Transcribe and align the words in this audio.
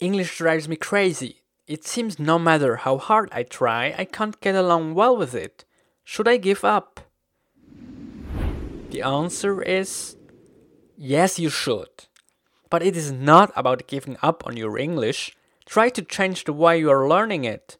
English 0.00 0.38
drives 0.38 0.68
me 0.68 0.76
crazy. 0.76 1.42
It 1.66 1.84
seems 1.84 2.18
no 2.18 2.38
matter 2.38 2.76
how 2.76 2.98
hard 2.98 3.28
I 3.32 3.42
try, 3.42 3.94
I 3.98 4.04
can't 4.04 4.40
get 4.40 4.54
along 4.54 4.94
well 4.94 5.16
with 5.16 5.34
it. 5.34 5.64
Should 6.04 6.28
I 6.28 6.36
give 6.36 6.64
up? 6.64 7.00
The 8.90 9.02
answer 9.02 9.60
is 9.60 10.16
yes, 10.96 11.38
you 11.38 11.50
should. 11.50 11.88
But 12.70 12.82
it 12.82 12.96
is 12.96 13.10
not 13.10 13.52
about 13.56 13.88
giving 13.88 14.16
up 14.22 14.46
on 14.46 14.56
your 14.56 14.78
English. 14.78 15.36
Try 15.66 15.88
to 15.90 16.02
change 16.02 16.44
the 16.44 16.52
way 16.52 16.78
you 16.78 16.90
are 16.90 17.08
learning 17.08 17.44
it. 17.44 17.76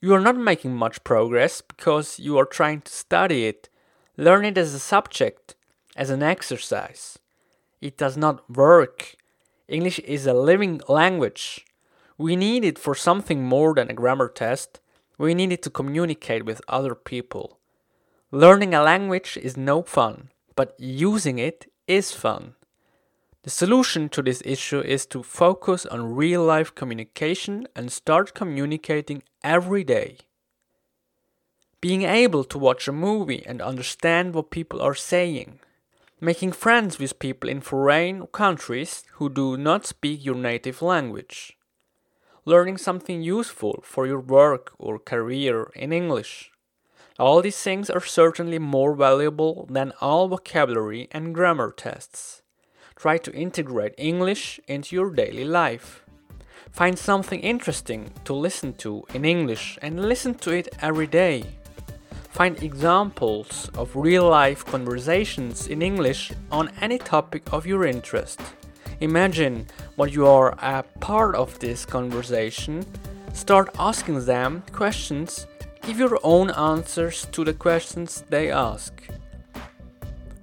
You 0.00 0.14
are 0.14 0.20
not 0.20 0.36
making 0.36 0.74
much 0.74 1.04
progress 1.04 1.60
because 1.60 2.18
you 2.18 2.38
are 2.38 2.46
trying 2.46 2.80
to 2.82 2.92
study 2.92 3.46
it. 3.46 3.68
Learn 4.16 4.44
it 4.44 4.56
as 4.56 4.72
a 4.72 4.78
subject, 4.78 5.54
as 5.94 6.10
an 6.10 6.22
exercise. 6.22 7.18
It 7.80 7.98
does 7.98 8.16
not 8.16 8.48
work. 8.50 9.14
English 9.70 10.00
is 10.00 10.26
a 10.26 10.34
living 10.34 10.80
language. 10.88 11.64
We 12.18 12.34
need 12.34 12.64
it 12.64 12.78
for 12.78 12.94
something 12.94 13.44
more 13.44 13.72
than 13.72 13.88
a 13.88 13.94
grammar 13.94 14.28
test. 14.28 14.80
We 15.16 15.32
need 15.32 15.52
it 15.52 15.62
to 15.62 15.70
communicate 15.70 16.44
with 16.44 16.60
other 16.66 16.96
people. 16.96 17.58
Learning 18.32 18.74
a 18.74 18.82
language 18.82 19.38
is 19.40 19.56
no 19.56 19.82
fun, 19.82 20.30
but 20.56 20.74
using 20.78 21.38
it 21.38 21.70
is 21.86 22.10
fun. 22.12 22.54
The 23.44 23.50
solution 23.50 24.08
to 24.10 24.22
this 24.22 24.42
issue 24.44 24.80
is 24.80 25.06
to 25.06 25.22
focus 25.22 25.86
on 25.86 26.16
real 26.16 26.44
life 26.44 26.74
communication 26.74 27.68
and 27.76 27.92
start 27.92 28.34
communicating 28.34 29.22
every 29.44 29.84
day. 29.84 30.18
Being 31.80 32.02
able 32.02 32.44
to 32.44 32.58
watch 32.58 32.88
a 32.88 32.92
movie 32.92 33.44
and 33.46 33.62
understand 33.62 34.34
what 34.34 34.50
people 34.50 34.82
are 34.82 34.96
saying. 34.96 35.60
Making 36.22 36.52
friends 36.52 36.98
with 36.98 37.18
people 37.18 37.48
in 37.48 37.62
foreign 37.62 38.26
countries 38.26 39.04
who 39.14 39.30
do 39.30 39.56
not 39.56 39.86
speak 39.86 40.22
your 40.22 40.34
native 40.34 40.82
language. 40.82 41.56
Learning 42.44 42.76
something 42.76 43.22
useful 43.22 43.80
for 43.82 44.06
your 44.06 44.20
work 44.20 44.72
or 44.78 44.98
career 44.98 45.70
in 45.74 45.94
English. 45.94 46.50
All 47.18 47.40
these 47.40 47.62
things 47.62 47.88
are 47.88 48.02
certainly 48.02 48.58
more 48.58 48.94
valuable 48.94 49.66
than 49.70 49.94
all 50.02 50.28
vocabulary 50.28 51.08
and 51.10 51.34
grammar 51.34 51.72
tests. 51.72 52.42
Try 52.96 53.16
to 53.16 53.32
integrate 53.32 53.94
English 53.96 54.60
into 54.68 54.94
your 54.94 55.10
daily 55.10 55.46
life. 55.46 56.04
Find 56.70 56.98
something 56.98 57.40
interesting 57.40 58.10
to 58.24 58.34
listen 58.34 58.74
to 58.74 59.04
in 59.14 59.24
English 59.24 59.78
and 59.80 60.06
listen 60.06 60.34
to 60.34 60.50
it 60.50 60.68
every 60.82 61.06
day. 61.06 61.59
Find 62.30 62.62
examples 62.62 63.68
of 63.76 63.94
real 63.94 64.28
life 64.28 64.64
conversations 64.64 65.66
in 65.66 65.82
English 65.82 66.32
on 66.50 66.70
any 66.80 66.96
topic 66.96 67.52
of 67.52 67.66
your 67.66 67.84
interest. 67.84 68.40
Imagine 69.00 69.66
what 69.96 70.12
you 70.12 70.26
are 70.26 70.54
a 70.58 70.84
part 71.00 71.34
of 71.34 71.58
this 71.58 71.84
conversation. 71.84 72.86
Start 73.32 73.74
asking 73.78 74.24
them 74.24 74.62
questions. 74.72 75.46
Give 75.82 75.98
your 75.98 76.18
own 76.22 76.50
answers 76.50 77.26
to 77.32 77.44
the 77.44 77.54
questions 77.54 78.24
they 78.30 78.50
ask. 78.50 78.92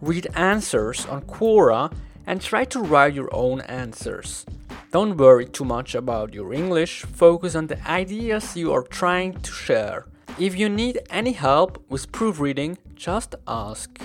Read 0.02 0.28
answers 0.36 1.06
on 1.06 1.22
Quora 1.22 1.92
and 2.28 2.42
try 2.42 2.66
to 2.66 2.82
write 2.82 3.14
your 3.14 3.34
own 3.34 3.62
answers. 3.62 4.46
Don't 4.92 5.18
worry 5.18 5.46
too 5.46 5.66
much 5.66 5.96
about 5.96 6.34
your 6.34 6.54
English, 6.54 7.04
focus 7.04 7.56
on 7.56 7.68
the 7.68 7.80
ideas 7.90 8.58
you 8.58 8.74
are 8.74 8.84
trying 8.84 9.34
to 9.42 9.52
share. 9.52 10.06
If 10.40 10.56
you 10.56 10.70
need 10.70 11.00
any 11.10 11.32
help 11.32 11.84
with 11.90 12.12
proofreading, 12.12 12.78
just 12.94 13.34
ask. 13.48 14.00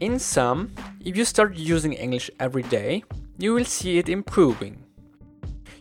In 0.00 0.18
sum, 0.18 0.72
if 1.04 1.18
you 1.18 1.26
start 1.26 1.54
using 1.54 1.92
English 1.92 2.30
every 2.40 2.62
day, 2.62 3.04
you 3.36 3.52
will 3.52 3.66
see 3.66 3.98
it 3.98 4.08
improving. 4.08 4.86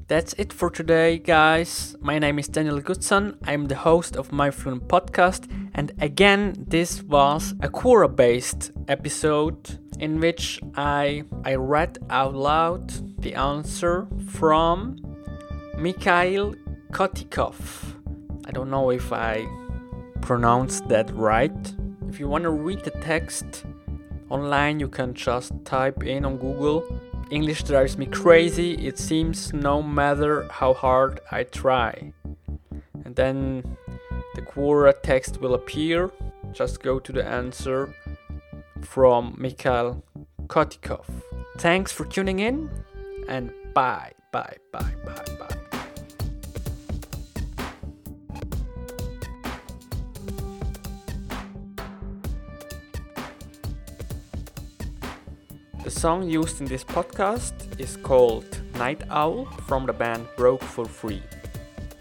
That's 0.07 0.33
it 0.33 0.53
for 0.53 0.69
today, 0.69 1.17
guys. 1.17 1.95
My 1.99 2.19
name 2.19 2.37
is 2.37 2.47
Daniel 2.47 2.79
Goodson. 2.79 3.39
I'm 3.43 3.65
the 3.65 3.75
host 3.75 4.15
of 4.15 4.31
My 4.31 4.51
Fluent 4.51 4.87
podcast, 4.87 5.49
and 5.75 5.91
again, 5.99 6.65
this 6.67 7.03
was 7.03 7.53
a 7.61 7.69
Quora 7.69 8.13
based 8.13 8.71
episode 8.87 9.79
in 9.99 10.19
which 10.19 10.59
I 10.75 11.23
I 11.43 11.55
read 11.55 11.99
out 12.09 12.33
loud 12.33 12.91
the 13.21 13.35
answer 13.35 14.07
from 14.27 14.97
Mikhail 15.77 16.55
Kotykhov. 16.91 17.55
I 18.47 18.51
don't 18.51 18.71
know 18.71 18.89
if 18.89 19.13
I 19.13 19.45
pronounced 20.21 20.87
that 20.89 21.11
right. 21.13 21.75
If 22.09 22.19
you 22.19 22.27
want 22.27 22.45
to 22.45 22.51
read 22.51 22.83
the 22.83 22.91
text 22.91 23.65
online, 24.29 24.79
you 24.79 24.87
can 24.87 25.13
just 25.13 25.53
type 25.65 26.03
in 26.03 26.25
on 26.25 26.37
Google 26.37 26.83
English 27.31 27.63
drives 27.63 27.97
me 27.97 28.05
crazy, 28.05 28.73
it 28.73 28.99
seems 28.99 29.51
no 29.51 29.81
matter 29.81 30.47
how 30.51 30.73
hard 30.73 31.19
I 31.31 31.43
try. 31.43 32.13
And 33.03 33.15
then 33.15 33.77
the 33.87 34.04
Quora 34.55 34.93
text 35.03 35.41
will 35.41 35.53
appear. 35.53 36.11
Just 36.53 36.81
go 36.81 36.97
to 36.97 37.11
the 37.11 37.25
answer 37.25 37.93
from 38.81 39.35
Mikhail 39.37 40.01
Kotykhov. 40.47 41.05
Thanks 41.57 41.91
for 41.91 42.05
tuning 42.05 42.39
in 42.39 42.69
and 43.27 43.51
bye, 43.73 44.13
bye, 44.31 44.55
bye, 44.71 44.93
bye, 45.05 45.25
bye. 45.37 45.49
The 55.83 55.91
song 55.91 56.29
used 56.29 56.61
in 56.61 56.67
this 56.67 56.85
podcast 56.85 57.53
is 57.77 57.97
called 57.97 58.61
Night 58.75 59.03
Owl 59.09 59.45
from 59.67 59.85
the 59.85 59.93
band 59.93 60.27
Broke 60.37 60.63
for 60.63 60.85
Free. 60.85 61.21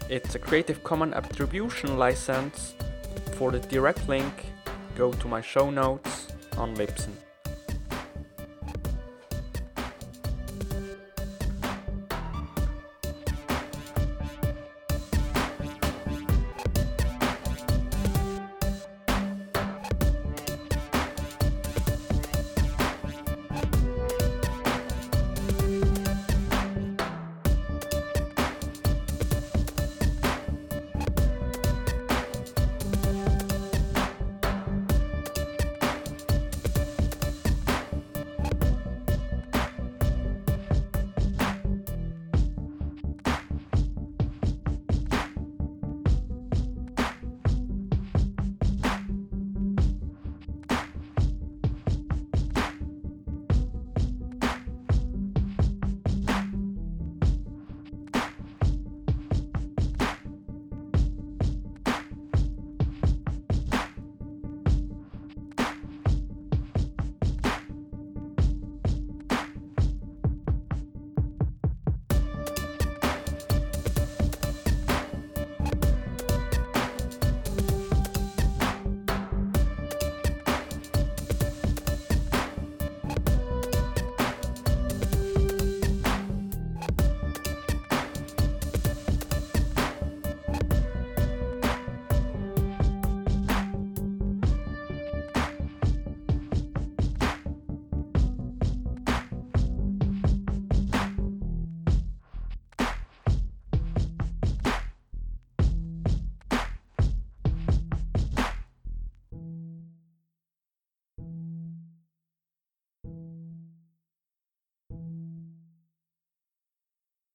It's 0.07 0.35
a 0.35 0.39
Creative 0.39 0.83
Commons 0.83 1.15
Attribution 1.15 1.97
license. 1.97 2.75
For 3.37 3.51
the 3.51 3.59
direct 3.59 4.07
link, 4.07 4.45
go 4.95 5.11
to 5.11 5.27
my 5.27 5.41
show 5.41 5.71
notes 5.71 6.27
on 6.57 6.75
Libsyn. 6.75 7.13